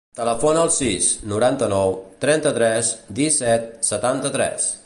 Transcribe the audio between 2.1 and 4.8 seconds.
trenta-tres, disset, setanta-tres.